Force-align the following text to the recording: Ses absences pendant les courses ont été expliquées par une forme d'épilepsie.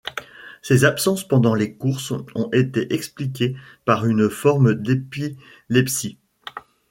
Ses 0.63 0.83
absences 0.83 1.27
pendant 1.27 1.53
les 1.53 1.75
courses 1.75 2.09
ont 2.33 2.49
été 2.53 2.91
expliquées 2.91 3.55
par 3.85 4.07
une 4.07 4.31
forme 4.31 4.73
d'épilepsie. 4.73 6.17